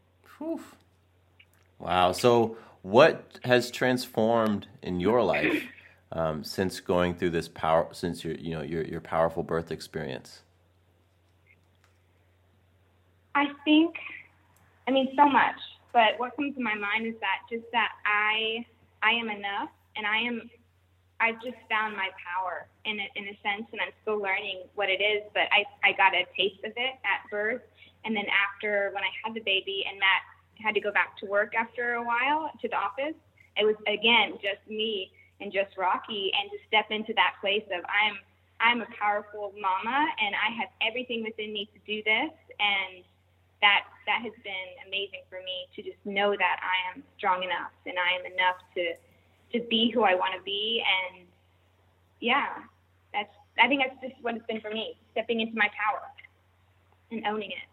[1.78, 2.12] Wow.
[2.12, 5.62] So, what has transformed in your life
[6.12, 10.42] um, since going through this power, since your you know your your powerful birth experience?
[13.38, 13.94] I think,
[14.88, 15.60] I mean, so much.
[15.92, 18.66] But what comes to my mind is that just that I,
[19.02, 20.50] I am enough, and I am.
[21.20, 24.88] I've just found my power in it, in a sense, and I'm still learning what
[24.88, 25.22] it is.
[25.34, 27.62] But I, I got a taste of it at birth,
[28.04, 30.22] and then after when I had the baby, and Matt
[30.62, 33.18] had to go back to work after a while to the office.
[33.56, 37.82] It was again just me and just Rocky, and to step into that place of
[37.86, 38.18] I'm
[38.60, 43.04] I'm a powerful mama, and I have everything within me to do this, and
[43.60, 47.72] that that has been amazing for me to just know that I am strong enough
[47.86, 48.94] and I am enough to
[49.58, 51.26] to be who I want to be, and
[52.20, 52.62] yeah,
[53.12, 56.02] that's I think that's just what it's been for me, stepping into my power
[57.10, 57.68] and owning it.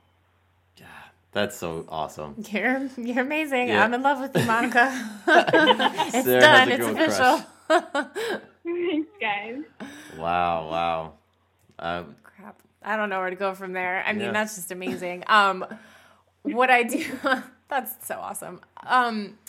[0.79, 0.85] yeah
[1.35, 2.35] That's so awesome.
[2.49, 3.67] You're you're amazing.
[3.67, 3.83] Yeah.
[3.83, 4.87] I'm in love with you, Monica.
[5.27, 6.71] it's Sarah done.
[6.71, 7.43] It's official.
[8.63, 9.63] Thanks, guys.
[10.17, 11.13] Wow, wow.
[11.77, 12.61] Um, Crap.
[12.85, 14.03] I don't know where to go from there.
[14.05, 14.31] I mean, Yeah.
[14.31, 15.23] that's just amazing.
[15.27, 15.65] Um,
[16.43, 17.03] what I do,
[17.67, 18.61] that's so awesome.
[18.85, 19.39] Um,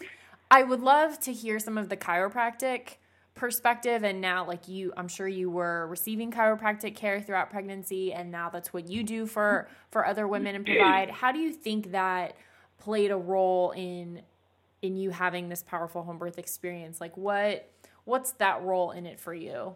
[0.51, 2.97] I would love to hear some of the chiropractic
[3.35, 4.03] perspective.
[4.03, 8.49] And now, like you, I'm sure you were receiving chiropractic care throughout pregnancy, and now
[8.49, 11.11] that's what you do for for other women and provide.
[11.11, 12.37] How do you think that
[12.79, 14.23] played a role in
[14.83, 17.01] in you having this powerful home birth experience?
[17.01, 17.69] Like, what
[18.05, 19.75] what's that role in it for you?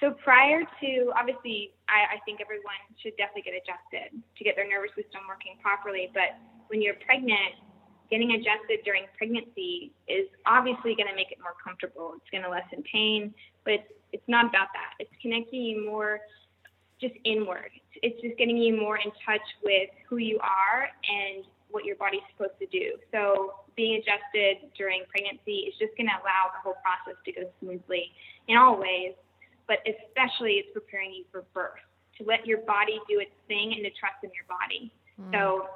[0.00, 4.68] So prior to, obviously, I, I think everyone should definitely get adjusted to get their
[4.68, 6.10] nervous system working properly.
[6.14, 6.38] But
[6.70, 7.58] when you're pregnant,
[8.10, 12.14] getting adjusted during pregnancy is obviously going to make it more comfortable.
[12.14, 13.34] It's going to lessen pain,
[13.64, 14.96] but it's it's not about that.
[14.98, 16.20] It's connecting you more
[17.00, 17.70] just inward.
[18.02, 22.24] It's just getting you more in touch with who you are and what your body's
[22.32, 22.96] supposed to do.
[23.12, 27.42] So being adjusted during pregnancy is just going to allow the whole process to go
[27.60, 28.10] smoothly
[28.48, 29.12] in all ways,
[29.68, 31.78] but especially it's preparing you for birth
[32.18, 34.90] to let your body do its thing and to trust in your body.
[35.20, 35.30] Mm.
[35.30, 35.68] So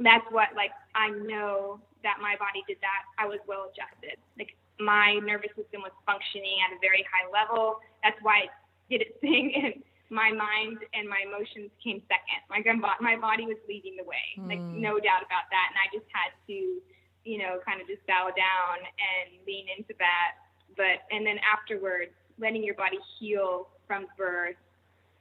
[0.00, 3.06] that's what like I know that my body did that.
[3.20, 4.18] I was well adjusted.
[4.36, 7.78] Like my nervous system was functioning at a very high level.
[8.02, 8.52] That's why it
[8.90, 12.40] did its thing and my mind and my emotions came second.
[12.50, 14.48] Like my body was leading the way, mm.
[14.48, 15.66] like no doubt about that.
[15.74, 16.58] And I just had to,
[17.26, 20.38] you know, kind of just bow down and lean into that.
[20.78, 24.56] But and then afterwards, letting your body heal from birth,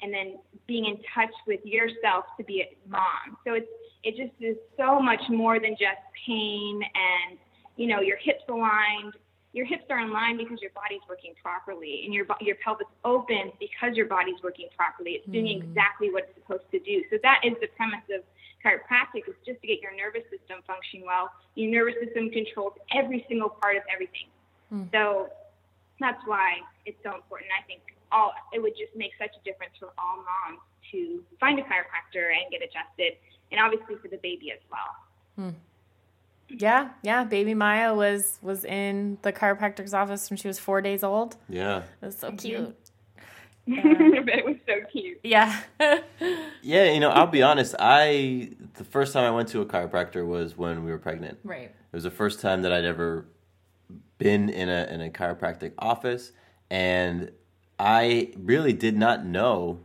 [0.02, 3.38] and then being in touch with yourself to be a mom.
[3.46, 3.68] So it's
[4.04, 7.40] it just is so much more than just pain and
[7.76, 9.16] you know your hips aligned
[9.56, 13.56] your hips are in line because your body's working properly and your your pelvis opens
[13.58, 15.12] because your body's working properly.
[15.12, 15.64] It's doing mm.
[15.64, 17.08] exactly what it's supposed to do.
[17.10, 18.20] So that is the premise of
[18.60, 21.32] chiropractic is just to get your nervous system functioning well.
[21.56, 24.28] Your nervous system controls every single part of everything.
[24.76, 24.92] Mm.
[24.92, 25.32] So
[26.00, 27.50] that's why it's so important.
[27.58, 27.82] I think
[28.12, 32.32] all it would just make such a difference for all moms to find a chiropractor
[32.32, 33.18] and get adjusted,
[33.52, 35.48] and obviously for the baby as well.
[35.48, 35.56] Mm.
[36.50, 37.24] Yeah, yeah.
[37.24, 41.38] Baby Maya was was in the chiropractor's office when she was four days old.
[41.50, 42.76] Yeah, it was so cute.
[43.68, 43.82] Yeah.
[43.84, 45.20] it was so cute.
[45.24, 45.60] Yeah.
[46.62, 47.74] yeah, you know, I'll be honest.
[47.80, 51.40] I the first time I went to a chiropractor was when we were pregnant.
[51.44, 51.72] Right.
[51.72, 53.26] It was the first time that I'd ever
[54.18, 56.32] been in a in a chiropractic office,
[56.70, 57.32] and
[57.80, 59.80] I really did not know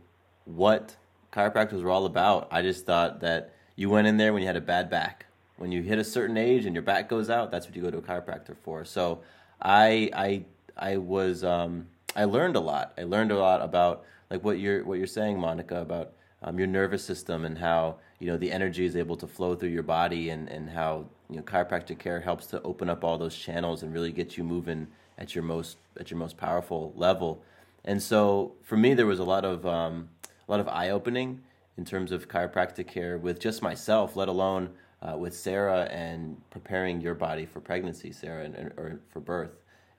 [0.45, 0.95] what
[1.31, 2.47] chiropractors were all about.
[2.51, 5.25] I just thought that you went in there when you had a bad back
[5.61, 7.91] when you hit a certain age and your back goes out, that's what you go
[7.91, 8.83] to a chiropractor for.
[8.83, 9.21] So
[9.61, 12.93] I I I was um, I learned a lot.
[12.97, 16.67] I learned a lot about like what you're what you're saying, Monica, about um, your
[16.67, 20.29] nervous system and how you know the energy is able to flow through your body
[20.29, 23.93] and and how you know chiropractic care helps to open up all those channels and
[23.93, 27.41] really get you moving at your most at your most powerful level.
[27.85, 30.09] And so for me, there was a lot of um,
[30.47, 31.41] a lot of eye opening
[31.77, 34.69] in terms of chiropractic care with just myself, let alone
[35.01, 39.51] uh, with Sarah and preparing your body for pregnancy, Sarah, and, and or for birth.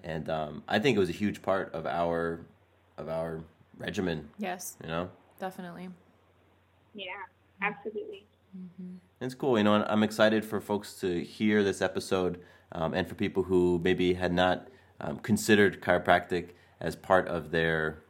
[0.05, 2.41] And um, I think it was a huge part of our
[2.99, 3.41] of our
[3.79, 4.29] regimen.
[4.39, 4.77] Yes.
[4.83, 5.11] You know.
[5.41, 5.89] Definitely.
[6.95, 7.07] Yeah,
[7.61, 8.27] absolutely.
[8.57, 8.97] Mm-hmm.
[9.21, 9.75] It's cool, you know.
[9.75, 12.41] And I'm excited for folks to hear this episode,
[12.73, 14.69] um, and for people who maybe had not
[15.01, 16.51] um, considered chiropractic
[16.81, 18.03] as part of their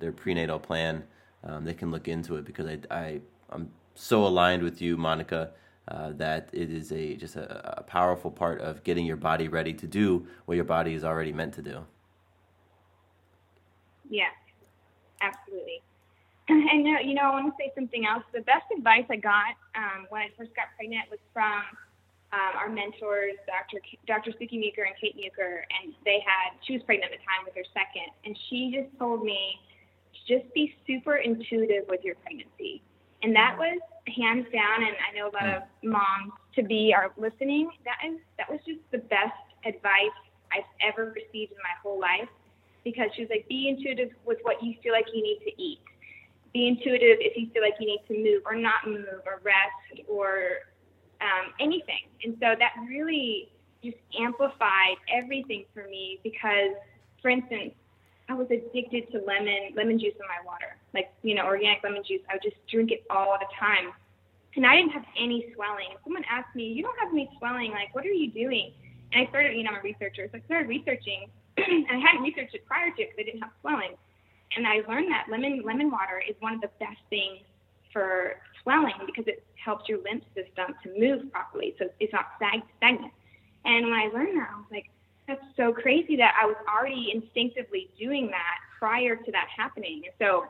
[0.00, 1.04] their prenatal plan.
[1.44, 3.20] Um, they can look into it because I, I
[3.50, 5.50] I'm so aligned with you, Monica
[5.88, 9.72] uh, that it is a just a, a, powerful part of getting your body ready
[9.74, 11.84] to do what your body is already meant to do.
[14.08, 14.28] Yeah,
[15.20, 15.82] absolutely.
[16.48, 18.22] And you know, I want to say something else.
[18.34, 21.64] The best advice I got um, when I first got pregnant was from
[22.36, 23.80] um, our mentors, Dr.
[23.80, 24.32] K- Dr.
[24.36, 27.54] Sukhi Muker and Kate Meeker, and they had she was pregnant at the time with
[27.56, 29.56] her second, and she just told me,
[30.28, 32.82] just be super intuitive with your pregnancy,
[33.22, 33.80] and that was
[34.12, 37.70] hands down, and I know a lot of moms to be are listening.
[37.88, 40.16] That is that was just the best advice
[40.52, 42.28] I've ever received in my whole life
[42.84, 45.80] because she was like, be intuitive with what you feel like you need to eat.
[46.54, 50.06] Be intuitive if you feel like you need to move or not move or rest
[50.08, 50.64] or
[51.20, 52.08] um, anything.
[52.22, 53.50] And so that really
[53.82, 56.72] just amplified everything for me because,
[57.20, 57.74] for instance,
[58.28, 62.02] I was addicted to lemon lemon juice in my water, like you know organic lemon
[62.06, 62.22] juice.
[62.30, 63.92] I would just drink it all the time,
[64.56, 65.92] and I didn't have any swelling.
[66.04, 67.72] Someone asked me, "You don't have any swelling.
[67.72, 68.72] Like, what are you doing?"
[69.12, 72.22] And I started, you know, I'm a researcher, so I started researching, and I hadn't
[72.22, 73.94] researched it prior to it because I didn't have swelling.
[74.56, 77.40] And I learned that lemon lemon water is one of the best things
[77.92, 83.12] for swelling because it helps your lymph system to move properly, so it's not stagnant.
[83.64, 84.86] And when I learned that, I was like,
[85.26, 90.02] that's so crazy that I was already instinctively doing that prior to that happening.
[90.04, 90.46] And so,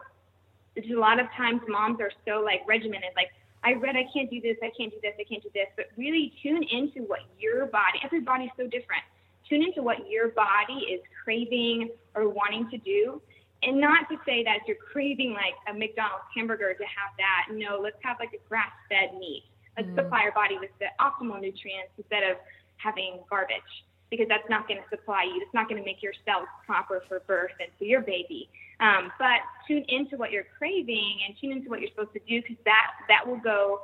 [0.77, 3.29] a lot of times moms are so like regimented, like
[3.63, 5.69] I read I can't do this, I can't do this, I can't do this.
[5.77, 9.03] But really tune into what your body, everybody's so different.
[9.49, 13.23] Tune into what your body is craving or wanting to do.
[13.67, 17.55] And not to say that you're craving like a McDonald's hamburger to have that.
[17.55, 19.45] No, let's have like a grass fed meat.
[19.77, 19.97] Let's mm.
[19.97, 22.37] supply our body with the optimal nutrients instead of
[22.77, 23.63] having garbage
[24.11, 25.41] because that's not going to supply you.
[25.43, 28.49] It's not going to make your cells proper for birth and for your baby.
[28.81, 32.43] Um, but tune into what you're craving and tune into what you're supposed to do
[32.43, 33.81] because that that will go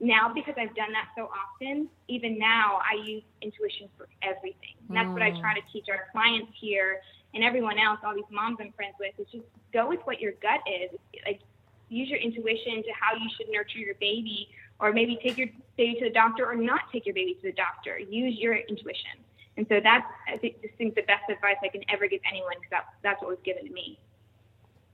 [0.00, 4.78] now because I've done that so often, even now I use intuition for everything.
[4.88, 7.00] And that's what I try to teach our clients here
[7.34, 10.32] and everyone else, all these moms I'm friends with, is just go with what your
[10.40, 10.98] gut is.
[11.26, 11.40] Like
[11.88, 14.48] use your intuition to how you should nurture your baby
[14.80, 17.52] or maybe take your baby to the doctor or not take your baby to the
[17.52, 17.98] doctor.
[17.98, 19.20] Use your intuition.
[19.56, 22.54] And so that's, I think, just think the best advice I can ever give anyone
[22.56, 23.98] because that, that's what was given to me.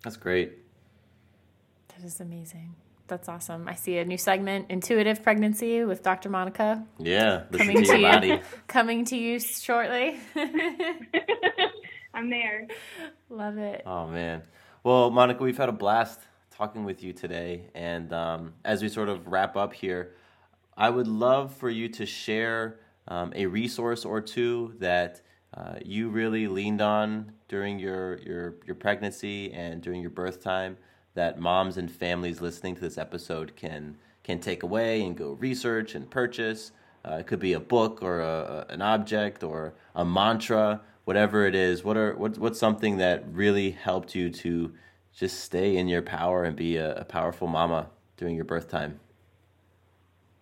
[0.03, 0.53] That's great.
[1.89, 2.75] That is amazing.
[3.07, 3.69] That's awesome.
[3.69, 6.31] I see a new segment, Intuitive Pregnancy with Dr.
[6.31, 8.29] Monica, Yeah, coming to to your body.
[8.29, 10.19] you, coming to you shortly.
[12.15, 12.67] I'm there.
[13.29, 13.83] Love it.
[13.87, 14.43] Oh man.
[14.83, 19.09] Well, Monica, we've had a blast talking with you today, and um, as we sort
[19.09, 20.13] of wrap up here,
[20.77, 25.21] I would love for you to share um, a resource or two that
[25.57, 30.77] uh, you really leaned on during your, your your pregnancy and during your birth time
[31.15, 35.95] that moms and families listening to this episode can can take away and go research
[35.95, 36.73] and purchase.
[37.05, 41.47] Uh, it could be a book or a, a- an object or a mantra, whatever
[41.47, 41.85] it is.
[41.85, 44.73] What are what, what's something that really helped you to
[45.15, 49.01] just stay in your power and be a, a powerful mama during your birth time?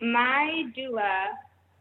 [0.00, 1.28] My doula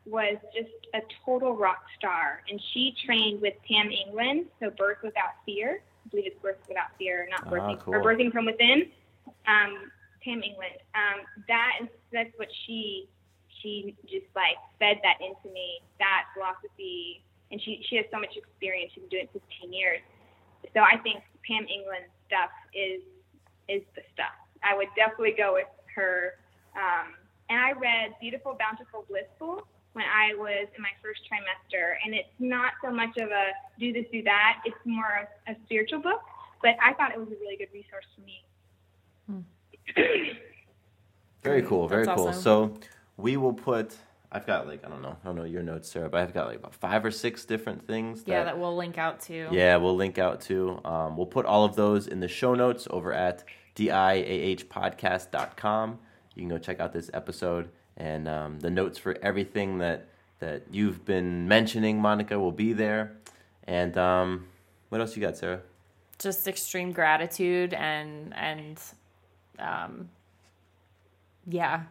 [0.06, 5.34] was just a total rock star, and she trained with Pam England, so Birth Without
[5.46, 5.82] Fear.
[6.06, 7.96] I believe it's Birth Without Fear, not Ah, cool.
[7.96, 8.90] or Birthing from Within.
[9.48, 9.92] Um,
[10.24, 10.74] Pam England.
[10.94, 13.08] Um, that is that's what she
[13.62, 15.82] she just like fed that into me.
[16.00, 18.92] That philosophy, and she she has so much experience.
[18.94, 20.00] She's been doing it 15 years.
[20.74, 23.02] So I think Pam England's stuff is
[23.68, 24.36] is the stuff.
[24.64, 26.40] I would definitely go with her.
[26.76, 27.14] Um,
[27.50, 31.96] and I read Beautiful, Bountiful, Blissful when I was in my first trimester.
[32.06, 34.62] And it's not so much of a do this, do that.
[34.66, 36.22] It's more of a spiritual book.
[36.62, 38.46] But I thought it was a really good resource for me.
[41.44, 42.28] Very cool, very That's cool.
[42.28, 42.42] awesome.
[42.42, 42.74] So
[43.18, 43.96] we will put.
[44.32, 46.48] I've got like I don't know, I don't know your notes, Sarah, but I've got
[46.48, 48.24] like about five or six different things.
[48.26, 49.50] Yeah, that we'll link out to.
[49.52, 50.80] Yeah, we'll link out to.
[50.86, 53.44] Um, we'll put all of those in the show notes over at
[53.76, 56.00] diahpodcast.com.
[56.36, 60.08] You can go check out this episode and um, the notes for everything that
[60.40, 63.18] that you've been mentioning, Monica, will be there.
[63.66, 64.48] And um,
[64.90, 65.62] what else you got, Sarah?
[66.18, 68.80] Just extreme gratitude and and
[69.60, 70.10] um
[71.48, 71.84] yeah,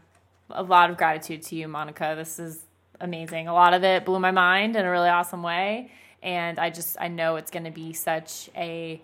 [0.52, 2.14] a lot of gratitude to you, Monica.
[2.16, 2.64] This is
[3.00, 3.48] amazing.
[3.48, 5.90] A lot of it blew my mind in a really awesome way,
[6.22, 9.00] and I just I know it's going to be such a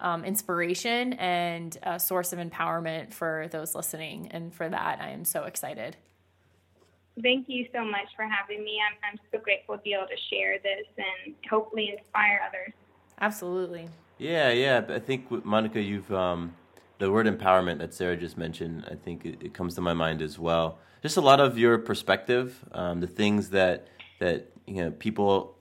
[0.00, 5.24] um, inspiration and a source of empowerment for those listening, and for that I am
[5.24, 5.96] so excited.
[7.22, 8.80] Thank you so much for having me.
[8.80, 12.72] I'm, I'm so grateful to be able to share this and hopefully inspire others.
[13.20, 13.88] Absolutely.
[14.18, 14.82] Yeah, yeah.
[14.88, 16.54] I think Monica, you've um,
[17.02, 18.84] the word empowerment that Sarah just mentioned.
[18.88, 20.78] I think it, it comes to my mind as well.
[21.02, 23.88] Just a lot of your perspective, um, the things that
[24.20, 25.56] that you know people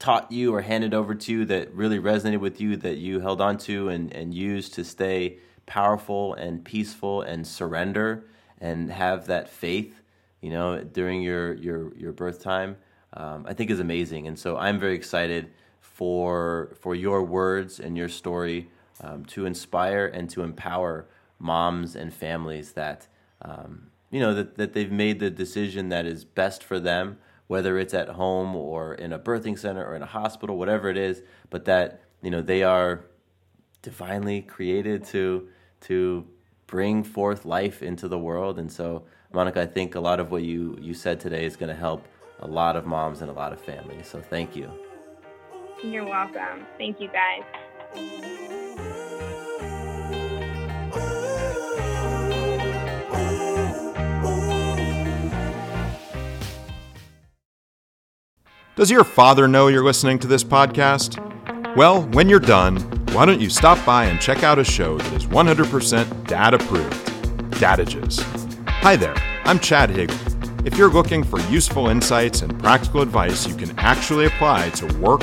[0.00, 3.40] taught you or handed over to you that really resonated with you that you held
[3.40, 8.24] on to and, and used to stay powerful and peaceful and surrender
[8.60, 10.02] and have that faith
[10.40, 12.76] you know during your your your birth time
[13.12, 15.48] um, i think is amazing and so i'm very excited
[15.80, 18.68] for for your words and your story
[19.00, 21.06] um, to inspire and to empower
[21.38, 23.08] moms and families that
[23.42, 27.18] um, you know that, that they've made the decision that is best for them
[27.48, 30.96] whether it's at home or in a birthing center or in a hospital whatever it
[30.96, 33.04] is but that you know they are
[33.82, 35.48] divinely created to
[35.80, 36.24] to
[36.68, 40.42] bring forth life into the world and so monica i think a lot of what
[40.42, 42.06] you you said today is going to help
[42.40, 44.70] a lot of moms and a lot of families so thank you
[45.82, 46.64] You're welcome.
[46.78, 47.42] Thank you guys.
[58.74, 61.18] Does your father know you're listening to this podcast?
[61.76, 62.78] Well, when you're done,
[63.12, 66.92] why don't you stop by and check out a show that is 100% dad approved
[67.60, 68.20] Dadages.
[68.68, 69.14] Hi there,
[69.44, 70.16] I'm Chad Higgle.
[70.64, 75.22] If you're looking for useful insights and practical advice you can actually apply to work,